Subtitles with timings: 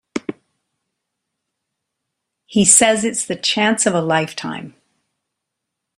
[2.47, 4.73] He says it's the chance of a lifetime.